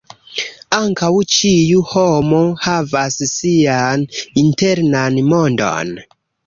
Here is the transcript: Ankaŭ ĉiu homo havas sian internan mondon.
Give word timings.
Ankaŭ 0.77 1.09
ĉiu 1.33 1.83
homo 1.91 2.41
havas 2.65 3.21
sian 3.35 4.09
internan 4.47 5.23
mondon. 5.31 5.99